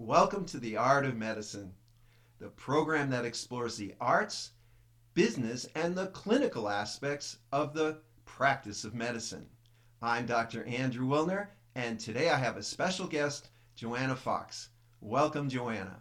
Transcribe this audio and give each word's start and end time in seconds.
Welcome 0.00 0.44
to 0.44 0.60
The 0.60 0.76
Art 0.76 1.06
of 1.06 1.16
Medicine, 1.16 1.72
the 2.38 2.50
program 2.50 3.10
that 3.10 3.24
explores 3.24 3.76
the 3.76 3.94
arts, 4.00 4.52
business, 5.14 5.66
and 5.74 5.96
the 5.96 6.06
clinical 6.06 6.68
aspects 6.68 7.38
of 7.50 7.74
the 7.74 7.98
practice 8.24 8.84
of 8.84 8.94
medicine. 8.94 9.44
I'm 10.00 10.24
Dr. 10.24 10.64
Andrew 10.66 11.04
Wilner, 11.04 11.48
and 11.74 11.98
today 11.98 12.30
I 12.30 12.38
have 12.38 12.56
a 12.56 12.62
special 12.62 13.08
guest, 13.08 13.48
Johanna 13.74 14.14
Fox. 14.14 14.68
Welcome, 15.00 15.48
Johanna. 15.48 16.00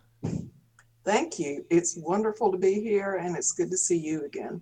Thank 1.04 1.40
you. 1.40 1.66
It's 1.72 1.98
wonderful 1.98 2.52
to 2.52 2.58
be 2.60 2.76
here, 2.76 3.16
and 3.16 3.36
it's 3.36 3.52
good 3.52 3.72
to 3.72 3.78
see 3.78 3.98
you 3.98 4.26
again. 4.26 4.62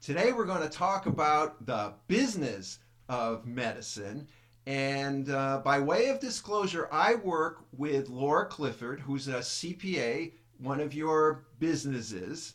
Today 0.00 0.30
we're 0.30 0.46
going 0.46 0.62
to 0.62 0.68
talk 0.68 1.06
about 1.06 1.66
the 1.66 1.94
business 2.06 2.78
of 3.08 3.44
medicine 3.44 4.28
and 4.66 5.28
uh, 5.30 5.60
by 5.64 5.80
way 5.80 6.08
of 6.08 6.20
disclosure, 6.20 6.88
I 6.92 7.16
work 7.16 7.64
with 7.76 8.08
Laura 8.08 8.46
Clifford, 8.46 9.00
who's 9.00 9.28
a 9.28 9.38
CPA, 9.38 10.32
one 10.58 10.80
of 10.80 10.94
your 10.94 11.44
businesses, 11.58 12.54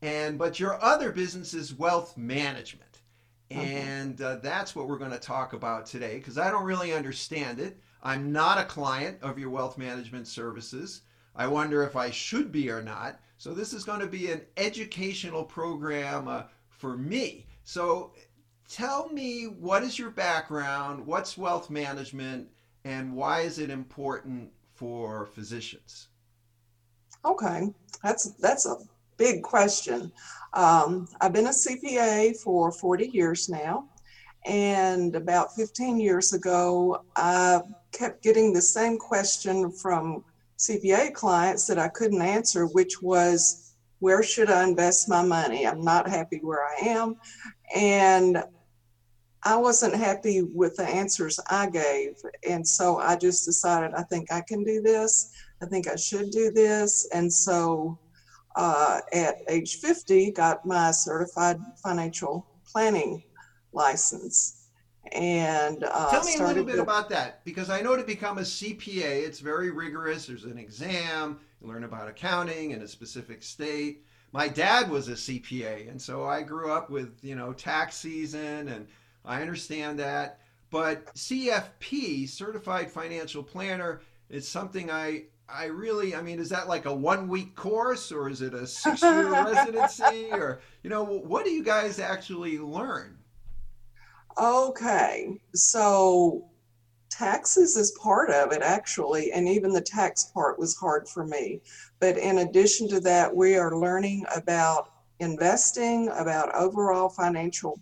and 0.00 0.38
but 0.38 0.60
your 0.60 0.82
other 0.82 1.10
business 1.10 1.54
is 1.54 1.74
wealth 1.74 2.16
management, 2.16 3.00
and 3.50 4.20
uh, 4.20 4.36
that's 4.36 4.76
what 4.76 4.86
we're 4.86 4.98
going 4.98 5.10
to 5.10 5.18
talk 5.18 5.52
about 5.52 5.86
today 5.86 6.18
because 6.18 6.38
I 6.38 6.50
don't 6.50 6.64
really 6.64 6.92
understand 6.92 7.58
it. 7.58 7.80
I'm 8.02 8.30
not 8.30 8.58
a 8.58 8.64
client 8.64 9.18
of 9.22 9.38
your 9.38 9.50
wealth 9.50 9.76
management 9.76 10.28
services. 10.28 11.02
I 11.34 11.48
wonder 11.48 11.82
if 11.82 11.96
I 11.96 12.10
should 12.10 12.52
be 12.52 12.70
or 12.70 12.82
not. 12.82 13.20
So 13.38 13.54
this 13.54 13.72
is 13.72 13.84
going 13.84 14.00
to 14.00 14.06
be 14.06 14.30
an 14.30 14.42
educational 14.56 15.44
program 15.44 16.28
uh, 16.28 16.42
for 16.68 16.96
me. 16.96 17.46
So 17.64 18.12
tell 18.68 19.08
me 19.08 19.44
what 19.44 19.82
is 19.82 19.98
your 19.98 20.10
background, 20.10 21.04
what's 21.06 21.38
wealth 21.38 21.70
management, 21.70 22.48
and 22.84 23.14
why 23.14 23.40
is 23.40 23.58
it 23.58 23.70
important 23.70 24.50
for 24.74 25.26
physicians? 25.26 26.08
Okay, 27.24 27.72
that's 28.02 28.32
that's 28.34 28.66
a 28.66 28.76
big 29.16 29.42
question. 29.42 30.12
Um, 30.52 31.08
I've 31.20 31.32
been 31.32 31.46
a 31.46 31.50
CPA 31.50 32.36
for 32.36 32.70
40 32.70 33.10
years 33.12 33.48
now, 33.48 33.88
and 34.46 35.16
about 35.16 35.54
15 35.54 35.98
years 35.98 36.32
ago, 36.32 37.04
I 37.16 37.60
kept 37.92 38.22
getting 38.22 38.52
the 38.52 38.62
same 38.62 38.98
question 38.98 39.70
from 39.72 40.24
CPA 40.58 41.12
clients 41.14 41.66
that 41.66 41.78
I 41.78 41.88
couldn't 41.88 42.22
answer, 42.22 42.66
which 42.66 43.02
was, 43.02 43.74
where 44.00 44.22
should 44.22 44.50
I 44.50 44.64
invest 44.64 45.08
my 45.08 45.22
money? 45.22 45.66
I'm 45.66 45.82
not 45.82 46.08
happy 46.08 46.38
where 46.42 46.64
I 46.64 46.88
am. 46.88 47.16
And 47.74 48.42
I 49.44 49.56
wasn't 49.56 49.94
happy 49.94 50.42
with 50.42 50.76
the 50.76 50.84
answers 50.84 51.38
I 51.48 51.68
gave. 51.70 52.14
And 52.48 52.66
so 52.66 52.98
I 52.98 53.16
just 53.16 53.44
decided, 53.44 53.92
I 53.94 54.02
think 54.02 54.32
I 54.32 54.40
can 54.40 54.64
do 54.64 54.82
this. 54.82 55.32
I 55.62 55.66
think 55.66 55.88
I 55.88 55.96
should 55.96 56.30
do 56.30 56.50
this. 56.50 57.08
And 57.12 57.32
so 57.32 57.98
uh, 58.56 59.00
at 59.12 59.36
age 59.48 59.76
50, 59.76 60.32
got 60.32 60.66
my 60.66 60.90
certified 60.90 61.58
financial 61.82 62.46
planning 62.66 63.22
license. 63.72 64.66
And 65.12 65.84
uh, 65.84 66.10
tell 66.10 66.24
me 66.24 66.36
a 66.36 66.46
little 66.46 66.64
bit 66.64 66.78
about 66.78 67.08
that 67.10 67.44
because 67.44 67.70
I 67.70 67.80
know 67.80 67.96
to 67.96 68.02
become 68.02 68.38
a 68.38 68.42
CPA, 68.42 69.26
it's 69.26 69.40
very 69.40 69.70
rigorous. 69.70 70.26
There's 70.26 70.44
an 70.44 70.58
exam, 70.58 71.38
you 71.62 71.68
learn 71.68 71.84
about 71.84 72.08
accounting 72.08 72.72
in 72.72 72.82
a 72.82 72.88
specific 72.88 73.42
state. 73.42 74.04
My 74.32 74.48
dad 74.48 74.90
was 74.90 75.08
a 75.08 75.12
CPA, 75.12 75.88
and 75.88 76.00
so 76.00 76.24
I 76.24 76.42
grew 76.42 76.70
up 76.70 76.90
with 76.90 77.18
you 77.22 77.34
know 77.34 77.54
tax 77.54 77.96
season 77.96 78.68
and 78.68 78.86
I 79.28 79.42
understand 79.42 79.98
that. 80.00 80.40
But 80.70 81.14
CFP, 81.14 82.28
Certified 82.28 82.90
Financial 82.90 83.42
Planner, 83.42 84.00
is 84.30 84.48
something 84.48 84.90
I 84.90 85.24
I 85.48 85.66
really, 85.66 86.14
I 86.14 86.20
mean, 86.20 86.40
is 86.40 86.50
that 86.50 86.68
like 86.68 86.84
a 86.84 86.94
one 86.94 87.26
week 87.26 87.54
course 87.54 88.12
or 88.12 88.28
is 88.28 88.42
it 88.42 88.52
a 88.52 88.66
six 88.66 89.00
year 89.00 89.30
residency 89.44 90.28
or, 90.30 90.60
you 90.82 90.90
know, 90.90 91.04
what 91.04 91.46
do 91.46 91.50
you 91.50 91.64
guys 91.64 91.98
actually 91.98 92.58
learn? 92.58 93.16
Okay. 94.38 95.40
So 95.54 96.44
taxes 97.10 97.76
is 97.76 97.92
part 97.92 98.28
of 98.30 98.52
it 98.52 98.60
actually, 98.60 99.32
and 99.32 99.48
even 99.48 99.72
the 99.72 99.80
tax 99.80 100.24
part 100.34 100.58
was 100.58 100.76
hard 100.76 101.08
for 101.08 101.24
me. 101.24 101.60
But 101.98 102.18
in 102.18 102.38
addition 102.38 102.86
to 102.90 103.00
that, 103.00 103.34
we 103.34 103.56
are 103.56 103.78
learning 103.78 104.26
about 104.36 104.90
investing, 105.18 106.08
about 106.10 106.54
overall 106.54 107.08
financial 107.08 107.80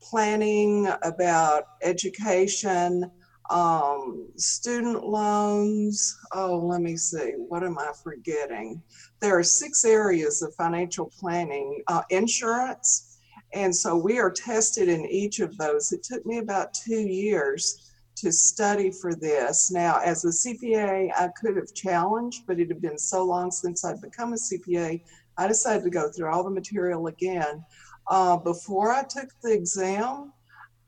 planning, 0.00 0.88
about 1.02 1.64
education, 1.82 3.10
um, 3.50 4.28
student 4.36 5.04
loans. 5.04 6.16
Oh, 6.32 6.58
let 6.58 6.80
me 6.80 6.96
see. 6.96 7.32
What 7.36 7.64
am 7.64 7.78
I 7.78 7.92
forgetting? 8.02 8.82
There 9.20 9.38
are 9.38 9.42
six 9.42 9.84
areas 9.84 10.42
of 10.42 10.54
financial 10.54 11.10
planning, 11.18 11.82
uh, 11.88 12.02
insurance. 12.10 13.18
And 13.54 13.74
so 13.74 13.96
we 13.96 14.18
are 14.18 14.30
tested 14.30 14.88
in 14.88 15.06
each 15.06 15.40
of 15.40 15.56
those. 15.56 15.92
It 15.92 16.02
took 16.02 16.26
me 16.26 16.38
about 16.38 16.74
two 16.74 17.00
years 17.00 17.88
to 18.16 18.32
study 18.32 18.90
for 18.90 19.14
this. 19.14 19.70
Now, 19.70 20.00
as 20.04 20.24
a 20.24 20.28
CPA, 20.28 21.10
I 21.16 21.28
could 21.40 21.56
have 21.56 21.72
challenged, 21.72 22.46
but 22.46 22.58
it 22.58 22.68
had 22.68 22.82
been 22.82 22.98
so 22.98 23.24
long 23.24 23.50
since 23.50 23.84
I'd 23.84 24.00
become 24.00 24.32
a 24.32 24.36
CPA, 24.36 25.02
I 25.38 25.46
decided 25.46 25.84
to 25.84 25.90
go 25.90 26.10
through 26.10 26.28
all 26.30 26.42
the 26.42 26.50
material 26.50 27.06
again. 27.06 27.64
Uh, 28.08 28.36
before 28.36 28.92
I 28.92 29.02
took 29.02 29.28
the 29.42 29.52
exam, 29.52 30.32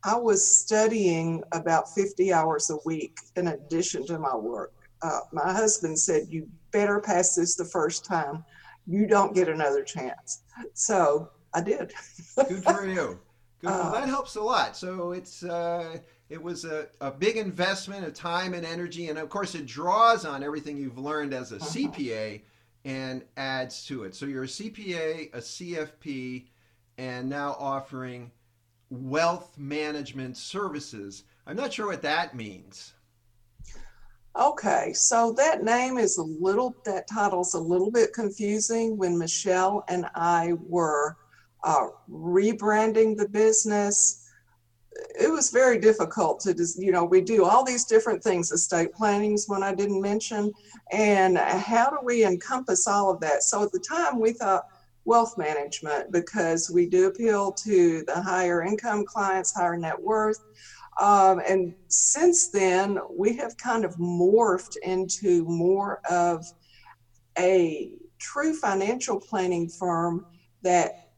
I 0.03 0.17
was 0.17 0.61
studying 0.61 1.43
about 1.53 1.93
50 1.95 2.33
hours 2.33 2.71
a 2.71 2.79
week 2.87 3.19
in 3.37 3.49
addition 3.49 4.07
to 4.07 4.19
my 4.19 4.35
work. 4.35 4.73
Uh, 5.03 5.21
my 5.33 5.53
husband 5.53 5.99
said, 5.99 6.27
You 6.29 6.49
better 6.73 7.01
pass 7.01 7.35
this 7.35 7.57
the 7.57 7.65
first 7.65 8.05
time. 8.05 8.45
You 8.87 9.07
don't 9.07 9.35
get 9.35 9.49
another 9.49 9.83
chance. 9.83 10.43
So 10.75 11.31
I 11.55 11.61
did. 11.61 11.93
Good 12.37 12.65
for 12.65 12.87
you. 12.87 13.19
Good. 13.61 13.69
Well, 13.69 13.93
that 13.93 14.05
uh, 14.05 14.07
helps 14.07 14.37
a 14.37 14.41
lot. 14.41 14.75
So 14.75 15.13
it's 15.13 15.43
uh, 15.43 15.99
it 16.31 16.43
was 16.43 16.65
a, 16.65 16.89
a 17.03 17.11
big 17.11 17.37
investment 17.37 18.07
of 18.07 18.15
time 18.15 18.55
and 18.55 18.65
energy, 18.65 19.09
and 19.09 19.19
of 19.19 19.29
course 19.29 19.55
it 19.55 19.67
draws 19.67 20.25
on 20.25 20.43
everything 20.43 20.79
you've 20.79 20.97
learned 20.97 21.35
as 21.35 21.53
a 21.53 21.57
uh-huh. 21.57 21.67
CPA 21.67 22.41
and 22.87 23.23
adds 23.37 23.85
to 23.87 24.05
it. 24.05 24.15
So 24.15 24.25
you're 24.25 24.45
a 24.45 24.47
CPA, 24.47 25.35
a 25.35 25.39
CFP, 25.39 26.47
and 27.01 27.31
now 27.31 27.57
offering 27.59 28.31
wealth 28.91 29.57
management 29.57 30.37
services. 30.37 31.25
I'm 31.47 31.57
not 31.57 31.73
sure 31.73 31.87
what 31.87 32.03
that 32.03 32.37
means. 32.37 32.93
Okay, 34.39 34.93
so 34.93 35.33
that 35.33 35.65
name 35.65 35.97
is 35.97 36.19
a 36.19 36.23
little, 36.23 36.77
that 36.85 37.09
title's 37.09 37.55
a 37.55 37.59
little 37.59 37.91
bit 37.91 38.13
confusing. 38.13 38.99
When 38.99 39.17
Michelle 39.17 39.83
and 39.89 40.05
I 40.15 40.53
were 40.69 41.17
uh, 41.65 41.87
rebranding 42.11 43.17
the 43.17 43.29
business, 43.31 44.29
it 45.19 45.33
was 45.33 45.51
very 45.51 45.79
difficult 45.79 46.41
to 46.41 46.53
just, 46.53 46.83
you 46.83 46.93
know, 46.93 47.05
we 47.05 47.23
do 47.23 47.47
all 47.47 47.65
these 47.65 47.87
different 47.87 48.23
things. 48.23 48.53
Estate 48.53 48.93
planning 48.93 49.33
is 49.33 49.49
one 49.49 49.63
I 49.63 49.75
didn't 49.75 50.03
mention. 50.03 50.53
And 50.93 51.39
how 51.39 51.89
do 51.89 51.97
we 52.03 52.27
encompass 52.27 52.87
all 52.87 53.09
of 53.09 53.21
that? 53.21 53.43
So 53.43 53.63
at 53.63 53.73
the 53.73 53.81
time, 53.81 54.21
we 54.21 54.35
thought, 54.35 54.65
wealth 55.05 55.37
management 55.39 56.13
because 56.13 56.71
we 56.71 56.87
do 56.87 57.09
appeal 57.09 57.53
to 57.53 58.05
the 58.07 58.21
higher 58.21 58.63
income 58.63 59.05
clients, 59.05 59.55
higher 59.55 59.77
net 59.77 60.01
worth. 60.01 60.39
Um, 61.01 61.41
and 61.49 61.75
since 61.89 62.49
then, 62.51 62.99
we 63.11 63.35
have 63.37 63.57
kind 63.57 63.85
of 63.85 63.97
morphed 63.97 64.77
into 64.83 65.45
more 65.45 66.01
of 66.11 66.45
a 67.39 67.93
true 68.19 68.55
financial 68.55 69.19
planning 69.19 69.69
firm 69.69 70.27
that 70.63 71.13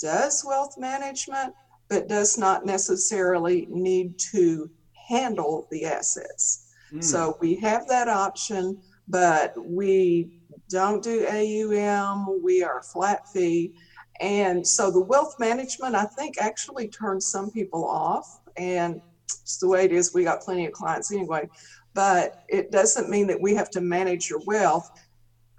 does 0.00 0.44
wealth 0.44 0.74
management, 0.76 1.54
but 1.88 2.08
does 2.08 2.36
not 2.36 2.66
necessarily 2.66 3.66
need 3.70 4.18
to 4.18 4.68
handle 5.08 5.68
the 5.70 5.84
assets. 5.84 6.68
Mm. 6.92 7.04
So 7.04 7.36
we 7.40 7.54
have 7.56 7.86
that 7.88 8.08
option, 8.08 8.80
but 9.06 9.54
we 9.56 10.41
don't 10.68 11.02
do 11.02 11.26
AUM. 11.26 12.42
We 12.42 12.62
are 12.62 12.82
flat 12.82 13.28
fee. 13.28 13.74
And 14.20 14.66
so 14.66 14.90
the 14.90 15.00
wealth 15.00 15.36
management, 15.38 15.94
I 15.94 16.04
think, 16.04 16.36
actually 16.40 16.88
turns 16.88 17.26
some 17.26 17.50
people 17.50 17.84
off. 17.84 18.40
And 18.56 19.00
it's 19.26 19.58
the 19.58 19.68
way 19.68 19.84
it 19.84 19.92
is. 19.92 20.14
We 20.14 20.24
got 20.24 20.40
plenty 20.40 20.66
of 20.66 20.72
clients 20.72 21.12
anyway. 21.12 21.48
But 21.94 22.44
it 22.48 22.70
doesn't 22.70 23.10
mean 23.10 23.26
that 23.26 23.40
we 23.40 23.54
have 23.54 23.70
to 23.70 23.80
manage 23.80 24.30
your 24.30 24.40
wealth. 24.46 24.90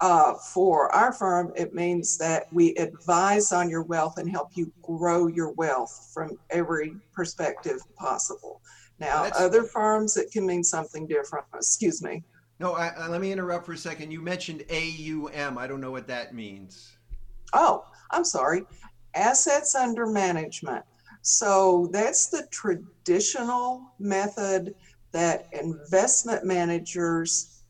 Uh, 0.00 0.34
for 0.34 0.92
our 0.92 1.12
firm, 1.12 1.52
it 1.56 1.72
means 1.72 2.18
that 2.18 2.52
we 2.52 2.74
advise 2.74 3.52
on 3.52 3.70
your 3.70 3.82
wealth 3.84 4.18
and 4.18 4.28
help 4.28 4.50
you 4.54 4.70
grow 4.82 5.28
your 5.28 5.52
wealth 5.52 6.10
from 6.12 6.30
every 6.50 6.96
perspective 7.14 7.78
possible. 7.96 8.60
Now, 8.98 9.22
That's... 9.22 9.40
other 9.40 9.62
firms, 9.62 10.16
it 10.16 10.30
can 10.32 10.46
mean 10.46 10.64
something 10.64 11.06
different. 11.06 11.46
Excuse 11.54 12.02
me. 12.02 12.22
No, 12.60 12.74
I, 12.74 12.88
I, 12.88 13.08
let 13.08 13.20
me 13.20 13.32
interrupt 13.32 13.66
for 13.66 13.72
a 13.72 13.76
second. 13.76 14.10
You 14.10 14.20
mentioned 14.20 14.64
AUM. 14.70 15.58
I 15.58 15.66
don't 15.66 15.80
know 15.80 15.90
what 15.90 16.06
that 16.08 16.34
means. 16.34 16.96
Oh, 17.52 17.84
I'm 18.10 18.24
sorry. 18.24 18.62
Assets 19.14 19.74
under 19.74 20.06
management. 20.06 20.84
So 21.22 21.88
that's 21.92 22.26
the 22.26 22.46
traditional 22.50 23.94
method 23.98 24.74
that 25.12 25.48
investment 25.52 26.44
managers 26.44 27.62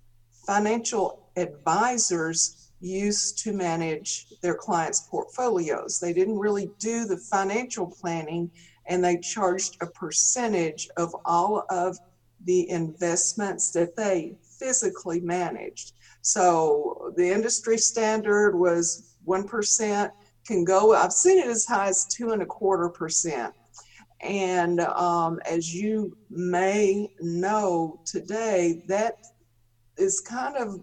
financial 0.47 1.29
advisors 1.37 2.71
used 2.81 3.39
to 3.39 3.53
manage 3.53 4.27
their 4.43 4.55
clients' 4.55 5.01
portfolios. 5.09 5.99
They 5.99 6.13
didn't 6.13 6.39
really 6.39 6.71
do 6.79 7.07
the 7.07 7.17
financial 7.17 7.87
planning 7.87 8.51
and 8.87 9.03
they 9.03 9.17
charged 9.19 9.79
a 9.81 9.87
percentage 9.87 10.89
of 10.97 11.15
all 11.25 11.65
of 11.71 11.99
the 12.45 12.69
investments 12.69 13.71
that 13.71 13.97
they 13.97 14.35
physically 14.59 15.21
managed. 15.21 15.93
So 16.23 17.13
the 17.17 17.31
industry 17.31 17.79
standard 17.79 18.57
was 18.57 19.17
1%, 19.27 20.11
can 20.47 20.65
go, 20.65 20.95
I've 20.95 21.13
seen 21.13 21.39
it 21.39 21.47
as 21.47 21.65
high 21.65 21.89
as 21.89 22.07
two 22.07 22.33
and 22.33 22.43
a 22.43 22.47
quarter 22.47 22.89
percent. 22.89 23.55
And 24.21 24.81
um, 24.81 25.41
as 25.49 25.75
you 25.75 26.17
may 26.31 27.13
know 27.21 28.01
today, 28.07 28.83
that 28.89 29.19
is 29.97 30.21
kind 30.21 30.57
of 30.57 30.81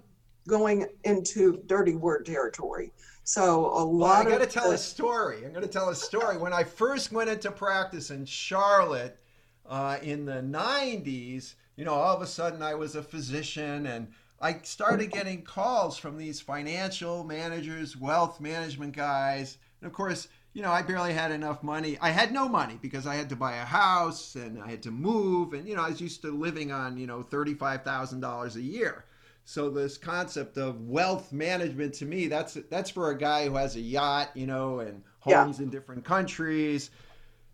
going 0.47 0.87
into 1.03 1.61
dirty 1.65 1.95
word 1.95 2.25
territory. 2.25 2.91
So 3.23 3.65
a 3.65 3.83
lot 3.83 4.25
well, 4.25 4.27
I 4.27 4.29
got 4.29 4.41
to 4.41 4.47
tell 4.47 4.69
the- 4.69 4.75
a 4.75 4.79
story. 4.79 5.45
I'm 5.45 5.51
going 5.51 5.65
to 5.65 5.71
tell 5.71 5.89
a 5.89 5.95
story. 5.95 6.37
When 6.37 6.53
I 6.53 6.63
first 6.63 7.11
went 7.11 7.29
into 7.29 7.51
practice 7.51 8.11
in 8.11 8.25
Charlotte 8.25 9.17
uh, 9.65 9.97
in 10.01 10.25
the 10.25 10.41
90s, 10.41 11.55
you 11.75 11.85
know, 11.85 11.93
all 11.93 12.15
of 12.15 12.21
a 12.21 12.27
sudden 12.27 12.61
I 12.61 12.75
was 12.75 12.95
a 12.95 13.03
physician 13.03 13.85
and 13.85 14.07
I 14.41 14.59
started 14.63 15.11
getting 15.11 15.43
calls 15.43 15.97
from 15.97 16.17
these 16.17 16.41
financial 16.41 17.23
managers, 17.23 17.95
wealth 17.95 18.41
management 18.41 18.95
guys. 18.95 19.57
And 19.81 19.87
of 19.87 19.93
course, 19.93 20.27
you 20.53 20.61
know, 20.61 20.71
I 20.71 20.81
barely 20.81 21.13
had 21.13 21.31
enough 21.31 21.63
money. 21.63 21.97
I 22.01 22.09
had 22.09 22.33
no 22.33 22.49
money 22.49 22.77
because 22.81 23.07
I 23.07 23.15
had 23.15 23.29
to 23.29 23.35
buy 23.35 23.55
a 23.55 23.65
house 23.65 24.35
and 24.35 24.61
I 24.61 24.69
had 24.69 24.83
to 24.83 24.91
move. 24.91 25.53
And, 25.53 25.67
you 25.67 25.75
know, 25.75 25.83
I 25.83 25.89
was 25.89 26.01
used 26.01 26.21
to 26.23 26.31
living 26.31 26.71
on, 26.71 26.97
you 26.97 27.07
know, 27.07 27.23
$35,000 27.23 28.55
a 28.55 28.61
year. 28.61 29.05
So 29.45 29.69
this 29.69 29.97
concept 29.97 30.57
of 30.57 30.87
wealth 30.87 31.31
management 31.31 31.93
to 31.95 32.05
me, 32.05 32.27
that's 32.27 32.57
that's 32.69 32.89
for 32.89 33.09
a 33.09 33.17
guy 33.17 33.45
who 33.47 33.55
has 33.55 33.75
a 33.75 33.79
yacht, 33.79 34.29
you 34.35 34.45
know, 34.45 34.79
and 34.79 35.03
homes 35.19 35.59
yeah. 35.59 35.65
in 35.65 35.69
different 35.69 36.05
countries. 36.05 36.91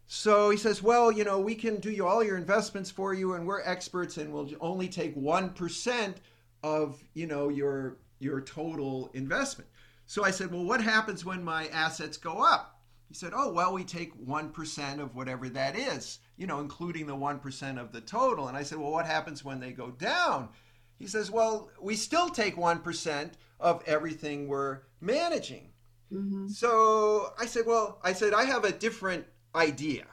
So 0.08 0.50
he 0.50 0.58
says, 0.58 0.82
well, 0.82 1.12
you 1.12 1.26
know, 1.26 1.40
we 1.40 1.54
can 1.54 1.78
do 1.78 1.92
you 1.92 2.08
all 2.08 2.24
your 2.24 2.38
investments 2.38 2.90
for 2.90 3.14
you, 3.14 3.34
and 3.34 3.46
we're 3.46 3.62
experts, 3.62 4.18
and 4.18 4.34
we'll 4.34 4.50
only 4.62 4.88
take 4.88 5.14
one 5.16 5.50
percent 5.50 6.18
of 6.64 7.04
you 7.14 7.28
know 7.28 7.50
your 7.50 7.98
your 8.20 8.42
total 8.42 9.10
investment. 9.14 9.70
So 10.06 10.24
I 10.24 10.32
said, 10.32 10.52
well, 10.52 10.64
what 10.64 10.82
happens 10.82 11.26
when 11.26 11.44
my 11.44 11.68
assets 11.68 12.16
go 12.18 12.42
up? 12.42 12.80
He 13.10 13.14
said, 13.14 13.34
oh, 13.36 13.52
well, 13.52 13.74
we 13.74 13.84
take 13.84 14.14
one 14.14 14.50
percent 14.50 15.02
of 15.02 15.14
whatever 15.14 15.50
that 15.50 15.76
is, 15.78 16.20
you 16.38 16.48
know, 16.48 16.62
including 16.62 17.06
the 17.06 17.16
one 17.16 17.40
percent 17.40 17.78
of 17.78 17.92
the 17.92 18.02
total. 18.02 18.48
And 18.48 18.58
I 18.58 18.64
said, 18.64 18.78
well, 18.78 18.92
what 18.92 19.06
happens 19.06 19.44
when 19.44 19.60
they 19.60 19.72
go 19.72 19.92
down? 19.92 20.50
He 20.98 21.08
says, 21.08 21.30
well, 21.30 21.70
we 21.80 21.96
still 21.96 22.30
take 22.30 22.56
1% 22.56 23.32
of 23.60 23.84
everything 23.86 24.48
we're 24.48 24.80
managing. 25.00 25.70
Mm-hmm. 26.12 26.48
So 26.48 27.34
I 27.40 27.46
said, 27.46 27.66
well, 27.66 28.00
I 28.04 28.14
said, 28.14 28.34
I 28.34 28.46
have 28.46 28.64
a 28.64 28.72
different 28.72 29.26
idea. 29.58 30.06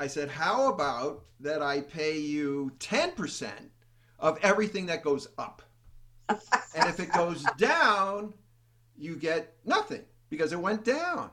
I 0.00 0.06
said, 0.08 0.28
how 0.30 0.72
about 0.72 1.24
that 1.40 1.62
I 1.62 1.80
pay 1.80 2.18
you 2.18 2.72
10% 2.78 3.50
of 4.18 4.38
everything 4.42 4.86
that 4.86 5.04
goes 5.04 5.28
up? 5.38 5.62
and 6.28 6.88
if 6.88 6.98
it 6.98 7.12
goes 7.12 7.44
down, 7.58 8.34
you 8.96 9.16
get 9.16 9.54
nothing 9.64 10.02
because 10.30 10.52
it 10.52 10.58
went 10.58 10.84
down. 10.84 11.30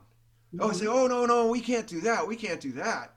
Mm-hmm. 0.53 0.61
Oh, 0.61 0.69
I 0.69 0.73
say, 0.73 0.87
oh, 0.87 1.07
no, 1.07 1.25
no, 1.25 1.47
we 1.47 1.61
can't 1.61 1.87
do 1.87 2.01
that. 2.01 2.27
We 2.27 2.35
can't 2.35 2.59
do 2.59 2.73
that. 2.73 3.15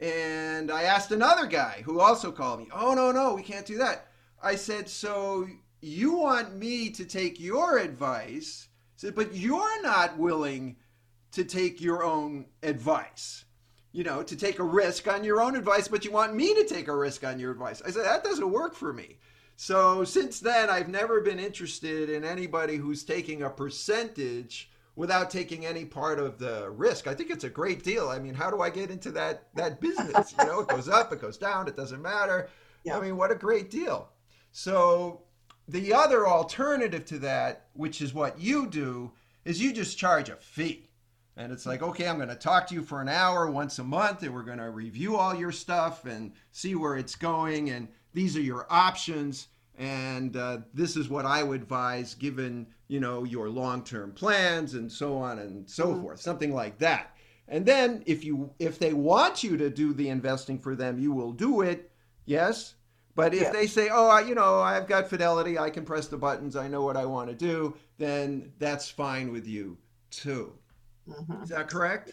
And 0.00 0.70
I 0.70 0.82
asked 0.84 1.10
another 1.10 1.46
guy 1.46 1.82
who 1.84 2.00
also 2.00 2.30
called 2.30 2.60
me, 2.60 2.68
oh, 2.72 2.94
no, 2.94 3.10
no, 3.10 3.34
we 3.34 3.42
can't 3.42 3.66
do 3.66 3.78
that. 3.78 4.06
I 4.42 4.54
said, 4.54 4.88
so 4.88 5.48
you 5.80 6.16
want 6.16 6.54
me 6.56 6.90
to 6.90 7.04
take 7.04 7.40
your 7.40 7.78
advice? 7.78 8.68
I 8.70 8.96
said, 8.96 9.14
but 9.14 9.34
you're 9.34 9.82
not 9.82 10.16
willing 10.16 10.76
to 11.32 11.44
take 11.44 11.80
your 11.80 12.04
own 12.04 12.46
advice. 12.62 13.44
You 13.92 14.04
know, 14.04 14.22
to 14.22 14.36
take 14.36 14.58
a 14.58 14.64
risk 14.64 15.08
on 15.08 15.24
your 15.24 15.40
own 15.40 15.56
advice, 15.56 15.88
but 15.88 16.04
you 16.04 16.12
want 16.12 16.34
me 16.34 16.54
to 16.54 16.64
take 16.64 16.88
a 16.88 16.96
risk 16.96 17.24
on 17.24 17.40
your 17.40 17.50
advice. 17.50 17.80
I 17.84 17.90
said, 17.90 18.04
that 18.04 18.22
doesn't 18.22 18.50
work 18.50 18.74
for 18.74 18.92
me. 18.92 19.18
So 19.56 20.04
since 20.04 20.38
then, 20.40 20.70
I've 20.70 20.88
never 20.88 21.20
been 21.20 21.40
interested 21.40 22.10
in 22.10 22.24
anybody 22.24 22.76
who's 22.76 23.02
taking 23.02 23.42
a 23.42 23.50
percentage 23.50 24.70
without 24.94 25.30
taking 25.30 25.64
any 25.64 25.84
part 25.84 26.18
of 26.18 26.38
the 26.38 26.70
risk. 26.70 27.06
I 27.06 27.14
think 27.14 27.30
it's 27.30 27.44
a 27.44 27.48
great 27.48 27.82
deal. 27.82 28.08
I 28.08 28.18
mean, 28.18 28.34
how 28.34 28.50
do 28.50 28.60
I 28.60 28.68
get 28.68 28.90
into 28.90 29.10
that 29.12 29.48
that 29.54 29.80
business? 29.80 30.34
You 30.38 30.46
know, 30.46 30.60
it 30.60 30.68
goes 30.68 30.88
up, 30.88 31.12
it 31.12 31.20
goes 31.20 31.38
down, 31.38 31.66
it 31.66 31.76
doesn't 31.76 32.02
matter. 32.02 32.50
Yeah. 32.84 32.98
I 32.98 33.00
mean, 33.00 33.16
what 33.16 33.30
a 33.30 33.36
great 33.36 33.70
deal. 33.70 34.10
So 34.52 35.22
the 35.66 35.94
other 35.94 36.26
alternative 36.26 37.04
to 37.06 37.18
that, 37.20 37.66
which 37.74 38.02
is 38.02 38.12
what 38.12 38.40
you 38.40 38.66
do, 38.66 39.12
is 39.44 39.62
you 39.62 39.72
just 39.72 39.98
charge 39.98 40.28
a 40.28 40.36
fee. 40.36 40.87
And 41.38 41.52
it's 41.52 41.66
like, 41.66 41.82
okay, 41.82 42.08
I'm 42.08 42.16
going 42.16 42.28
to 42.30 42.34
talk 42.34 42.66
to 42.66 42.74
you 42.74 42.82
for 42.82 43.00
an 43.00 43.08
hour 43.08 43.48
once 43.48 43.78
a 43.78 43.84
month, 43.84 44.24
and 44.24 44.34
we're 44.34 44.42
going 44.42 44.58
to 44.58 44.70
review 44.70 45.16
all 45.16 45.36
your 45.36 45.52
stuff 45.52 46.04
and 46.04 46.32
see 46.50 46.74
where 46.74 46.96
it's 46.96 47.14
going. 47.14 47.70
And 47.70 47.86
these 48.12 48.36
are 48.36 48.40
your 48.40 48.66
options. 48.68 49.46
And 49.78 50.36
uh, 50.36 50.58
this 50.74 50.96
is 50.96 51.08
what 51.08 51.24
I 51.24 51.44
would 51.44 51.62
advise, 51.62 52.14
given 52.14 52.66
you 52.88 52.98
know 52.98 53.22
your 53.22 53.48
long-term 53.48 54.12
plans 54.12 54.74
and 54.74 54.90
so 54.90 55.16
on 55.16 55.38
and 55.38 55.70
so 55.70 55.86
mm-hmm. 55.86 56.02
forth, 56.02 56.20
something 56.20 56.52
like 56.52 56.76
that. 56.78 57.14
And 57.46 57.64
then 57.64 58.02
if 58.04 58.24
you 58.24 58.50
if 58.58 58.80
they 58.80 58.92
want 58.92 59.44
you 59.44 59.56
to 59.58 59.70
do 59.70 59.94
the 59.94 60.08
investing 60.08 60.58
for 60.58 60.74
them, 60.74 60.98
you 60.98 61.12
will 61.12 61.32
do 61.32 61.60
it. 61.60 61.92
Yes, 62.24 62.74
but 63.14 63.32
if 63.32 63.52
they 63.52 63.68
say, 63.68 63.90
"Oh, 63.92 64.08
I, 64.08 64.22
you 64.22 64.34
know, 64.34 64.58
I've 64.58 64.88
got 64.88 65.08
fidelity, 65.08 65.56
I 65.56 65.70
can 65.70 65.84
press 65.84 66.08
the 66.08 66.18
buttons, 66.18 66.56
I 66.56 66.66
know 66.66 66.82
what 66.82 66.96
I 66.96 67.06
want 67.06 67.28
to 67.28 67.36
do," 67.36 67.76
then 67.96 68.52
that's 68.58 68.90
fine 68.90 69.30
with 69.30 69.46
you 69.46 69.78
too. 70.10 70.57
Mm-hmm. 71.08 71.42
Is 71.42 71.48
that 71.50 71.68
correct? 71.68 72.12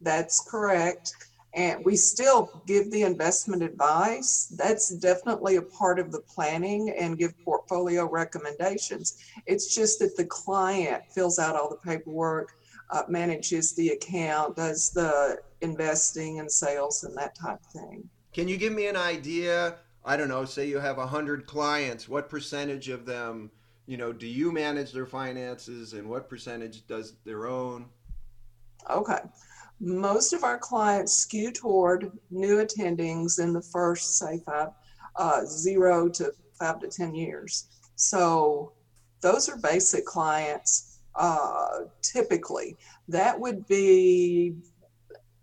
That's 0.00 0.48
correct. 0.48 1.12
And 1.54 1.84
we 1.84 1.96
still 1.96 2.62
give 2.66 2.90
the 2.90 3.02
investment 3.02 3.62
advice. 3.62 4.52
That's 4.58 4.90
definitely 4.90 5.56
a 5.56 5.62
part 5.62 5.98
of 5.98 6.12
the 6.12 6.20
planning 6.20 6.90
and 6.98 7.16
give 7.16 7.32
portfolio 7.42 8.08
recommendations. 8.08 9.24
It's 9.46 9.74
just 9.74 9.98
that 10.00 10.16
the 10.16 10.26
client 10.26 11.02
fills 11.14 11.38
out 11.38 11.56
all 11.56 11.70
the 11.70 11.76
paperwork, 11.76 12.52
uh, 12.90 13.04
manages 13.08 13.74
the 13.74 13.88
account, 13.90 14.56
does 14.56 14.90
the 14.90 15.38
investing 15.62 16.40
and 16.40 16.52
sales 16.52 17.04
and 17.04 17.16
that 17.16 17.34
type 17.34 17.58
of 17.64 17.72
thing. 17.72 18.08
Can 18.34 18.48
you 18.48 18.58
give 18.58 18.74
me 18.74 18.86
an 18.86 18.96
idea 18.96 19.76
I 20.06 20.16
don't 20.16 20.28
know, 20.28 20.44
say 20.44 20.68
you 20.68 20.78
have 20.78 20.98
100 20.98 21.46
clients, 21.46 22.08
what 22.08 22.28
percentage 22.28 22.88
of 22.88 23.04
them, 23.04 23.50
you 23.86 23.96
know, 23.96 24.12
do 24.12 24.28
you 24.28 24.52
manage 24.52 24.92
their 24.92 25.04
finances 25.04 25.94
and 25.94 26.08
what 26.08 26.30
percentage 26.30 26.86
does 26.86 27.14
their 27.24 27.48
own? 27.48 27.86
Okay. 28.90 29.20
Most 29.80 30.32
of 30.32 30.42
our 30.42 30.58
clients 30.58 31.12
skew 31.12 31.52
toward 31.52 32.10
new 32.30 32.64
attendings 32.64 33.38
in 33.38 33.52
the 33.52 33.60
first, 33.60 34.18
say, 34.18 34.40
five, 34.46 34.70
uh, 35.16 35.44
zero 35.44 36.08
to 36.08 36.32
five 36.58 36.80
to 36.80 36.88
10 36.88 37.14
years. 37.14 37.66
So 37.96 38.72
those 39.20 39.48
are 39.48 39.56
basic 39.58 40.06
clients 40.06 40.96
uh, 41.14 41.80
typically. 42.02 42.76
That 43.08 43.38
would 43.38 43.66
be 43.66 44.56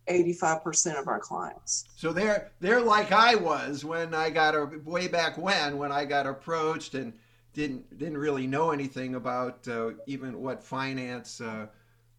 85% 0.09 0.99
of 0.99 1.07
our 1.07 1.19
clients. 1.19 1.85
So 1.95 2.11
they're 2.11 2.51
they're 2.59 2.81
like 2.81 3.11
I 3.11 3.35
was 3.35 3.85
when 3.85 4.13
I 4.13 4.29
got 4.29 4.55
a 4.55 4.69
way 4.83 5.07
back 5.07 5.37
when 5.37 5.77
when 5.77 5.91
I 5.91 6.05
got 6.05 6.27
approached 6.27 6.93
and 6.95 7.13
didn't 7.53 7.97
didn't 7.97 8.17
really 8.17 8.47
know 8.47 8.71
anything 8.71 9.15
about 9.15 9.67
uh, 9.67 9.91
even 10.05 10.41
what 10.41 10.63
finance 10.63 11.39
uh, 11.39 11.67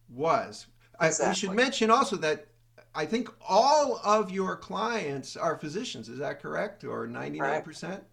was. 0.09 0.65
Exactly. 1.01 1.25
I, 1.25 1.29
we 1.29 1.35
should 1.35 1.51
mention 1.51 1.89
also 1.89 2.15
that 2.17 2.47
I 2.93 3.05
think 3.05 3.29
all 3.47 3.99
of 4.03 4.31
your 4.31 4.55
clients 4.55 5.35
are 5.35 5.57
physicians. 5.57 6.09
Is 6.09 6.19
that 6.19 6.41
correct, 6.41 6.83
or 6.83 7.07
ninety 7.07 7.39
nine 7.39 7.61
percent? 7.61 8.03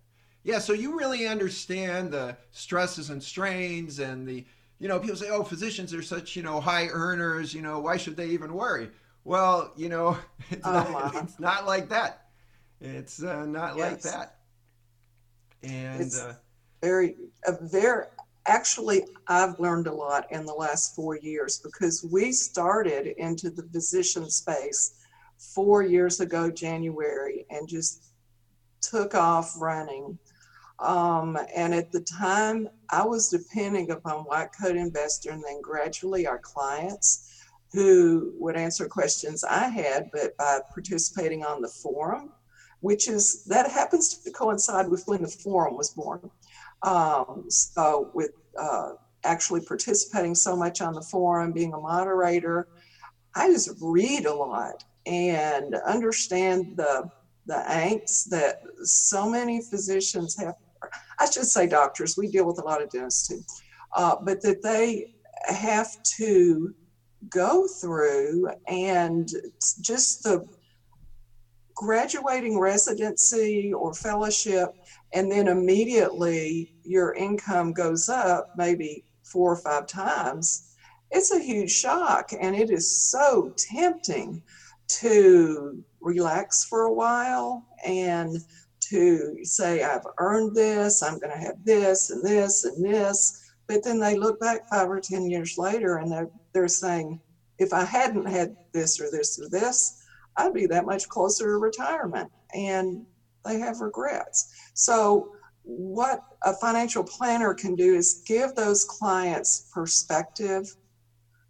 Yeah. 0.44 0.58
So 0.58 0.72
you 0.72 0.98
really 0.98 1.26
understand 1.26 2.10
the 2.10 2.36
stresses 2.50 3.10
and 3.10 3.22
strains 3.22 3.98
and 4.00 4.26
the 4.26 4.44
you 4.78 4.88
know 4.88 4.98
people 4.98 5.16
say 5.16 5.30
oh 5.30 5.44
physicians 5.44 5.94
are 5.94 6.02
such 6.02 6.34
you 6.34 6.42
know 6.42 6.60
high 6.60 6.88
earners 6.88 7.54
you 7.54 7.62
know 7.62 7.78
why 7.78 7.96
should 7.96 8.16
they 8.16 8.26
even 8.28 8.52
worry 8.52 8.90
well, 9.24 9.72
you 9.76 9.88
know, 9.88 10.18
it's, 10.50 10.64
not, 10.64 11.14
it's 11.16 11.40
not, 11.40 11.66
like 11.66 11.88
that. 11.90 12.26
It's 12.80 13.22
uh, 13.22 13.46
not 13.46 13.76
yes. 13.76 13.90
like 13.90 14.12
that. 14.12 14.36
And 15.62 16.12
uh, 16.20 16.32
very, 16.82 17.16
uh, 17.46 17.52
very, 17.62 18.06
actually, 18.46 19.04
I've 19.28 19.58
learned 19.61 19.87
a 19.87 19.92
lot 19.92 20.30
in 20.30 20.44
the 20.44 20.52
last 20.54 20.94
four 20.94 21.16
years 21.16 21.61
because 21.62 22.06
we 22.11 22.32
started 22.32 23.14
into 23.18 23.50
the 23.50 23.62
physician 23.64 24.30
space 24.30 24.94
four 25.38 25.82
years 25.82 26.20
ago, 26.20 26.50
January, 26.50 27.46
and 27.50 27.68
just 27.68 28.04
took 28.80 29.14
off 29.14 29.54
running. 29.58 30.18
Um, 30.78 31.38
and 31.54 31.75
at 31.75 31.92
the 31.92 32.00
time, 32.00 32.68
I 32.90 33.04
was 33.04 33.28
depending 33.28 33.90
upon 33.90 34.25
White 34.25 34.50
Coat 34.61 34.76
Investor 34.76 35.30
and 35.30 35.42
then 35.44 35.61
gradually 35.62 36.26
our 36.26 36.38
clients 36.38 37.28
who 37.72 38.34
would 38.38 38.56
answer 38.56 38.87
questions 38.87 39.44
I 39.44 39.68
had, 39.68 40.11
but 40.12 40.37
by 40.37 40.61
participating 40.75 41.44
on 41.44 41.62
the 41.62 41.68
forum, 41.68 42.32
which 42.80 43.08
is 43.08 43.44
that 43.44 43.70
happens 43.70 44.18
to 44.18 44.30
coincide 44.30 44.88
with 44.88 45.04
when 45.06 45.22
the 45.22 45.28
forum 45.28 45.76
was 45.76 45.90
born. 45.90 46.30
Um, 46.82 47.44
so 47.48 48.10
with 48.14 48.32
uh, 48.58 48.92
actually 49.24 49.60
participating 49.64 50.34
so 50.34 50.56
much 50.56 50.80
on 50.80 50.94
the 50.94 51.02
forum, 51.02 51.52
being 51.52 51.72
a 51.74 51.78
moderator, 51.78 52.68
I 53.34 53.48
just 53.48 53.70
read 53.80 54.26
a 54.26 54.34
lot 54.34 54.84
and 55.06 55.74
understand 55.86 56.76
the 56.76 57.10
the 57.46 57.64
angst 57.68 58.28
that 58.28 58.62
so 58.84 59.28
many 59.28 59.60
physicians 59.62 60.36
have. 60.38 60.54
I 61.18 61.28
should 61.28 61.46
say 61.46 61.66
doctors. 61.66 62.16
We 62.16 62.28
deal 62.28 62.46
with 62.46 62.58
a 62.60 62.64
lot 62.64 62.82
of 62.82 62.90
dentists 62.90 63.28
too, 63.28 63.42
uh, 63.94 64.16
but 64.22 64.42
that 64.42 64.62
they 64.62 65.14
have 65.48 66.00
to 66.18 66.74
go 67.28 67.66
through 67.66 68.48
and 68.68 69.28
just 69.80 70.22
the 70.22 70.46
graduating 71.74 72.58
residency 72.58 73.72
or 73.72 73.94
fellowship 73.94 74.70
and 75.14 75.31
then 75.31 75.49
immediately 75.49 76.75
your 76.85 77.14
income 77.14 77.73
goes 77.73 78.09
up 78.09 78.52
maybe 78.57 79.04
four 79.23 79.52
or 79.52 79.57
five 79.57 79.87
times 79.87 80.73
it's 81.12 81.31
a 81.31 81.38
huge 81.38 81.71
shock. 81.71 82.33
And 82.40 82.57
it 82.57 82.71
is 82.71 82.90
so 83.11 83.54
tempting 83.57 84.42
to 84.88 85.85
relax 86.00 86.64
for 86.64 86.83
a 86.83 86.92
while 86.92 87.64
and 87.87 88.38
to 88.81 89.38
say 89.45 89.85
i've 89.85 90.04
earned 90.19 90.57
this 90.57 91.02
i'm 91.02 91.19
going 91.21 91.31
to 91.31 91.38
have 91.38 91.64
this 91.64 92.11
and 92.11 92.23
this 92.25 92.64
and 92.64 92.85
this. 92.85 93.52
But 93.69 93.85
then 93.85 94.00
they 94.00 94.16
look 94.16 94.40
back 94.40 94.69
five 94.69 94.90
or 94.90 95.00
ten 95.00 95.31
years 95.31 95.57
later 95.57 95.99
and 95.99 96.11
they're, 96.11 96.31
they're 96.52 96.69
saying 96.69 97.21
if 97.59 97.73
i 97.73 97.85
hadn't 97.85 98.26
had 98.26 98.57
this 98.73 99.00
or 99.00 99.11
this 99.11 99.38
or 99.40 99.49
this 99.49 100.02
i'd 100.38 100.52
be 100.52 100.66
that 100.66 100.85
much 100.85 101.09
closer 101.09 101.45
to 101.45 101.59
retirement. 101.59 102.31
And 102.54 103.07
they 103.44 103.58
have 103.58 103.80
regrets. 103.80 104.54
So 104.75 105.32
what 105.64 106.22
a 106.44 106.54
financial 106.54 107.04
planner 107.04 107.54
can 107.54 107.75
do 107.75 107.94
is 107.94 108.22
give 108.26 108.54
those 108.54 108.84
clients 108.84 109.70
perspective 109.72 110.75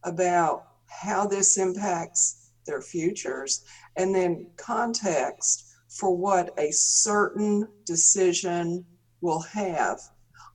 about 0.05 0.67
how 0.87 1.27
this 1.27 1.59
impacts 1.59 2.51
their 2.67 2.83
futures 2.83 3.65
and 3.97 4.15
then 4.15 4.47
context 4.57 5.69
for 5.89 6.17
what 6.17 6.55
a 6.59 6.71
certain 6.71 7.69
decision 7.85 8.85
will 9.21 9.43
have 9.43 9.99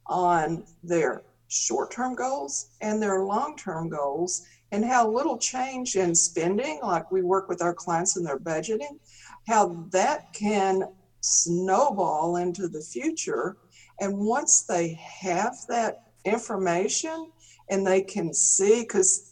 on 0.08 0.64
their 0.84 1.24
short 1.48 1.92
term 1.92 2.16
goals 2.16 2.72
and 2.82 3.02
their 3.02 3.24
long 3.24 3.56
term 3.56 3.90
goals, 3.90 4.46
and 4.72 4.84
how 4.84 5.10
little 5.10 5.38
change 5.38 5.96
in 5.96 6.14
spending, 6.14 6.80
like 6.84 7.10
we 7.12 7.22
work 7.22 7.48
with 7.48 7.62
our 7.62 7.74
clients 7.74 8.18
in 8.18 8.24
their 8.24 8.40
budgeting, 8.40 9.00
how 9.48 9.86
that 9.92 10.34
can 10.34 10.84
snowball 11.28 12.38
into 12.38 12.68
the 12.68 12.82
future. 12.82 13.58
And 14.00 14.18
once 14.18 14.64
they 14.64 15.00
have 15.22 15.56
that 15.70 16.04
information 16.26 17.32
and 17.70 17.86
they 17.86 18.02
can 18.02 18.34
see, 18.34 18.82
because 18.82 19.32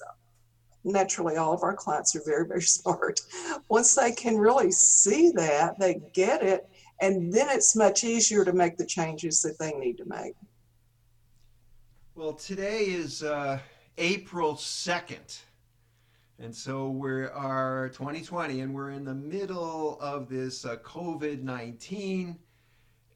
naturally 0.83 1.35
all 1.35 1.53
of 1.53 1.63
our 1.63 1.73
clients 1.73 2.15
are 2.15 2.21
very, 2.25 2.47
very 2.47 2.61
smart. 2.77 3.21
Once 3.69 3.95
they 3.95 4.11
can 4.11 4.37
really 4.37 4.71
see 4.71 5.31
that, 5.31 5.79
they 5.79 6.01
get 6.13 6.43
it, 6.43 6.69
and 7.01 7.33
then 7.33 7.47
it's 7.49 7.75
much 7.75 8.03
easier 8.03 8.45
to 8.45 8.53
make 8.53 8.77
the 8.77 8.85
changes 8.85 9.41
that 9.41 9.59
they 9.59 9.73
need 9.73 9.97
to 9.97 10.05
make. 10.05 10.33
Well, 12.13 12.33
today 12.33 12.85
is 12.85 13.23
uh, 13.23 13.59
April 13.97 14.55
2nd. 14.55 15.39
And 16.37 16.53
so 16.53 16.89
we 16.89 17.23
are 17.23 17.89
2020, 17.93 18.59
and 18.59 18.75
we're 18.75 18.89
in 18.89 19.05
the 19.05 19.13
middle 19.13 19.97
of 20.01 20.27
this 20.27 20.65
uh, 20.65 20.75
COVID 20.77 21.41
19 21.41 22.37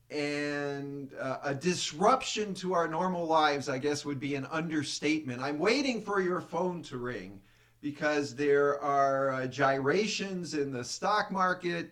and 0.09 1.11
uh, 1.19 1.37
a 1.43 1.53
disruption 1.53 2.53
to 2.55 2.73
our 2.73 2.87
normal 2.87 3.25
lives, 3.27 3.67
I 3.67 3.77
guess, 3.77 4.05
would 4.05 4.21
be 4.21 4.35
an 4.35 4.47
understatement. 4.49 5.41
I'm 5.41 5.59
waiting 5.59 6.01
for 6.01 6.21
your 6.21 6.39
phone 6.39 6.81
to 6.83 6.97
ring 6.97 7.41
because 7.81 8.35
there 8.35 8.81
are 8.81 9.33
uh, 9.33 9.47
gyrations 9.47 10.53
in 10.53 10.71
the 10.71 10.83
stock 10.83 11.29
market. 11.29 11.91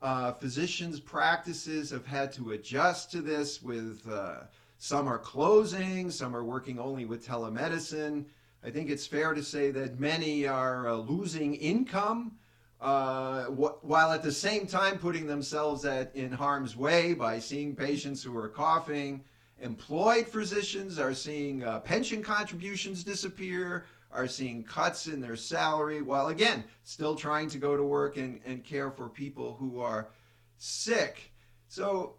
Uh, 0.00 0.32
physicians' 0.32 0.98
practices 0.98 1.90
have 1.90 2.06
had 2.06 2.32
to 2.32 2.52
adjust 2.52 3.12
to 3.12 3.20
this 3.20 3.62
with 3.62 4.02
uh, 4.10 4.40
some 4.78 5.08
are 5.08 5.18
closing, 5.18 6.10
some 6.10 6.34
are 6.34 6.44
working 6.44 6.78
only 6.78 7.04
with 7.04 7.24
telemedicine. 7.24 8.24
I 8.64 8.70
think 8.70 8.88
it's 8.88 9.06
fair 9.06 9.34
to 9.34 9.42
say 9.42 9.70
that 9.72 10.00
many 10.00 10.46
are 10.46 10.88
uh, 10.88 10.94
losing 10.94 11.54
income 11.56 12.32
uh, 12.80 13.44
wh- 13.44 13.84
while 13.84 14.10
at 14.10 14.22
the 14.22 14.32
same 14.32 14.66
time 14.66 14.98
putting 14.98 15.26
themselves 15.26 15.84
at, 15.84 16.16
in 16.16 16.32
harm's 16.32 16.74
way 16.74 17.12
by 17.12 17.38
seeing 17.38 17.76
patients 17.76 18.22
who 18.22 18.34
are 18.38 18.48
coughing. 18.48 19.22
Employed 19.60 20.26
physicians 20.26 20.98
are 20.98 21.12
seeing 21.12 21.62
uh, 21.62 21.80
pension 21.80 22.22
contributions 22.22 23.04
disappear, 23.04 23.84
are 24.10 24.26
seeing 24.26 24.62
cuts 24.62 25.08
in 25.08 25.20
their 25.20 25.36
salary, 25.36 26.00
while 26.00 26.28
again, 26.28 26.64
still 26.84 27.14
trying 27.14 27.50
to 27.50 27.58
go 27.58 27.76
to 27.76 27.82
work 27.82 28.16
and, 28.16 28.40
and 28.46 28.64
care 28.64 28.90
for 28.90 29.10
people 29.10 29.56
who 29.60 29.78
are 29.80 30.08
sick. 30.56 31.32
So, 31.68 32.14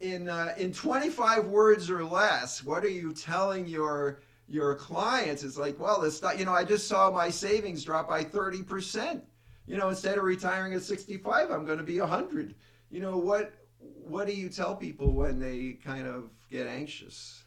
in, 0.00 0.28
uh, 0.28 0.52
in 0.58 0.72
25 0.72 1.46
words 1.46 1.90
or 1.90 2.04
less, 2.04 2.64
what 2.64 2.84
are 2.84 2.90
you 2.90 3.12
telling 3.12 3.68
your 3.68 4.18
your 4.48 4.74
clients? 4.74 5.42
It's 5.42 5.56
like, 5.56 5.78
well, 5.78 6.02
it's 6.02 6.22
not, 6.22 6.38
you 6.38 6.44
know, 6.44 6.52
I 6.52 6.64
just 6.64 6.88
saw 6.88 7.10
my 7.10 7.30
savings 7.30 7.84
drop 7.84 8.08
by 8.08 8.24
30%. 8.24 9.22
You 9.66 9.76
know, 9.76 9.88
instead 9.88 10.16
of 10.16 10.24
retiring 10.24 10.74
at 10.74 10.82
65, 10.82 11.50
I'm 11.50 11.66
going 11.66 11.78
to 11.78 11.84
be 11.84 11.98
100. 11.98 12.54
You 12.90 13.00
know, 13.00 13.16
what 13.16 13.52
what 13.78 14.26
do 14.26 14.32
you 14.32 14.48
tell 14.48 14.74
people 14.76 15.12
when 15.12 15.38
they 15.38 15.78
kind 15.84 16.06
of 16.06 16.30
get 16.50 16.66
anxious? 16.66 17.42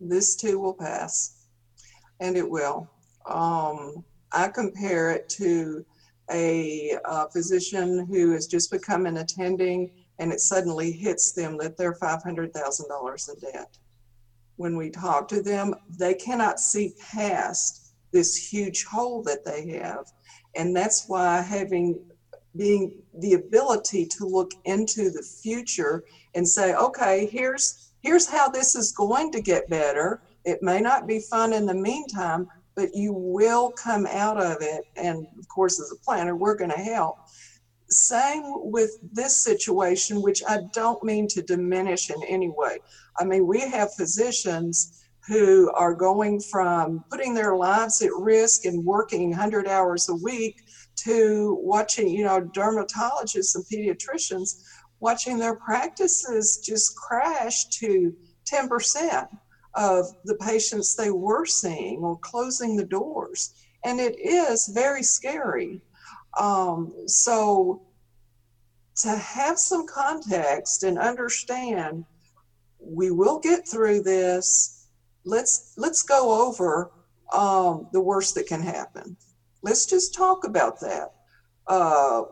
This 0.00 0.36
too 0.36 0.58
will 0.58 0.74
pass, 0.74 1.46
and 2.20 2.36
it 2.36 2.48
will. 2.48 2.90
Um, 3.26 4.04
I 4.32 4.48
compare 4.48 5.10
it 5.10 5.28
to 5.30 5.84
a, 6.30 6.98
a 7.06 7.30
physician 7.30 8.06
who 8.06 8.32
has 8.32 8.46
just 8.46 8.70
become 8.70 9.06
an 9.06 9.16
attending 9.16 9.90
and 10.18 10.32
it 10.32 10.40
suddenly 10.40 10.92
hits 10.92 11.32
them 11.32 11.56
that 11.58 11.76
they're 11.76 11.94
$500,000 11.94 13.28
in 13.28 13.52
debt. 13.52 13.78
When 14.58 14.76
we 14.76 14.90
talk 14.90 15.28
to 15.28 15.40
them, 15.40 15.74
they 15.98 16.14
cannot 16.14 16.60
see 16.60 16.92
past 17.12 17.94
this 18.12 18.36
huge 18.36 18.84
hole 18.84 19.22
that 19.22 19.44
they 19.44 19.66
have. 19.78 20.12
And 20.56 20.76
that's 20.76 21.08
why 21.08 21.40
having 21.40 21.98
being 22.56 23.00
the 23.20 23.34
ability 23.34 24.04
to 24.06 24.26
look 24.26 24.50
into 24.64 25.10
the 25.10 25.22
future 25.22 26.04
and 26.34 26.46
say, 26.46 26.74
okay, 26.74 27.26
here's 27.26 27.92
here's 28.02 28.26
how 28.26 28.48
this 28.48 28.74
is 28.74 28.92
going 28.92 29.30
to 29.32 29.40
get 29.40 29.70
better. 29.70 30.22
It 30.44 30.62
may 30.62 30.80
not 30.80 31.06
be 31.06 31.20
fun 31.20 31.52
in 31.52 31.64
the 31.64 31.74
meantime, 31.74 32.48
but 32.74 32.94
you 32.94 33.12
will 33.12 33.70
come 33.70 34.06
out 34.06 34.40
of 34.40 34.58
it. 34.60 34.84
And 34.96 35.26
of 35.38 35.48
course, 35.48 35.80
as 35.80 35.92
a 35.92 36.04
planner, 36.04 36.36
we're 36.36 36.56
going 36.56 36.70
to 36.70 36.76
help. 36.76 37.18
Same 37.90 38.42
with 38.70 38.90
this 39.12 39.36
situation, 39.36 40.20
which 40.20 40.42
I 40.46 40.60
don't 40.72 41.02
mean 41.02 41.26
to 41.28 41.42
diminish 41.42 42.10
in 42.10 42.22
any 42.28 42.50
way. 42.50 42.78
I 43.18 43.24
mean, 43.24 43.46
we 43.46 43.60
have 43.60 43.94
physicians 43.94 45.06
who 45.26 45.70
are 45.74 45.94
going 45.94 46.40
from 46.40 47.04
putting 47.10 47.34
their 47.34 47.56
lives 47.56 48.00
at 48.02 48.10
risk 48.18 48.64
and 48.64 48.84
working 48.84 49.30
100 49.30 49.66
hours 49.66 50.08
a 50.08 50.14
week 50.14 50.62
to 50.96 51.58
watching, 51.60 52.08
you 52.08 52.24
know, 52.24 52.40
dermatologists 52.40 53.54
and 53.54 53.64
pediatricians 53.66 54.62
watching 55.00 55.38
their 55.38 55.56
practices 55.56 56.60
just 56.64 56.96
crash 56.96 57.66
to 57.66 58.14
10% 58.50 59.28
of 59.74 60.06
the 60.24 60.34
patients 60.36 60.94
they 60.94 61.10
were 61.10 61.44
seeing 61.44 61.98
or 62.00 62.18
closing 62.18 62.76
the 62.76 62.84
doors. 62.84 63.54
And 63.84 64.00
it 64.00 64.18
is 64.18 64.70
very 64.74 65.02
scary. 65.02 65.80
Um, 66.38 66.94
so 67.06 67.82
to 68.96 69.16
have 69.16 69.58
some 69.58 69.86
context 69.86 70.82
and 70.82 70.98
understand 70.98 72.04
we 72.80 73.10
will 73.10 73.38
get 73.38 73.66
through 73.66 74.02
this. 74.02 74.86
Let's 75.24 75.74
let's 75.76 76.02
go 76.02 76.46
over 76.46 76.92
um, 77.32 77.88
the 77.92 78.00
worst 78.00 78.34
that 78.36 78.46
can 78.46 78.62
happen. 78.62 79.16
Let's 79.62 79.86
just 79.86 80.14
talk 80.14 80.44
about 80.44 80.80
that. 80.80 81.12
Uh, 81.66 82.22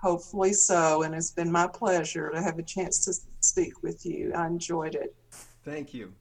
Hopefully 0.00 0.54
so. 0.54 1.02
And 1.02 1.14
it's 1.14 1.32
been 1.32 1.52
my 1.52 1.66
pleasure 1.66 2.30
to 2.30 2.40
have 2.40 2.58
a 2.58 2.62
chance 2.62 3.04
to 3.04 3.12
speak 3.40 3.82
with 3.82 4.06
you. 4.06 4.32
I 4.34 4.46
enjoyed 4.46 4.94
it. 4.94 5.14
Thank 5.66 5.92
you. 5.92 6.14